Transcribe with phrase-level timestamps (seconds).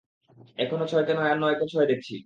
[0.59, 2.15] এখনো ছয়কে নয় আর নয়কে ছয় দেখছি।